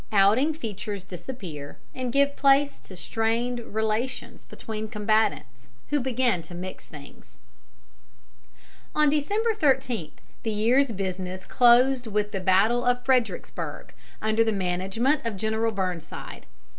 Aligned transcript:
OUTING 0.11 0.55
FEATURES 0.55 1.03
DISAPPEAR, 1.03 1.77
AND 1.93 2.11
GIVE 2.11 2.35
PLACE 2.35 2.79
TO 2.79 2.95
STRAINED 2.95 3.59
RELATIONS 3.59 4.45
BETWEEN 4.45 4.87
COMBATANTS, 4.87 5.69
WHO 5.91 5.99
BEGIN 5.99 6.41
TO 6.41 6.55
MIX 6.55 6.87
THINGS. 6.87 7.37
On 8.95 9.09
December 9.09 9.53
13 9.53 10.13
the 10.41 10.49
year's 10.49 10.89
business 10.91 11.45
closed 11.45 12.07
with 12.07 12.31
the 12.31 12.39
battle 12.39 12.83
of 12.83 13.05
Fredericksburg, 13.05 13.93
under 14.23 14.43
the 14.43 14.51
management 14.51 15.23
of 15.23 15.37
General 15.37 15.71
Burnside. 15.71 16.47